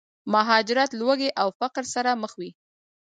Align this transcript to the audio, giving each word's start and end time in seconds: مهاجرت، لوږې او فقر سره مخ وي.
مهاجرت، 0.33 0.91
لوږې 0.99 1.29
او 1.41 1.47
فقر 1.59 1.83
سره 1.93 2.11
مخ 2.21 2.31
وي. 2.39 2.49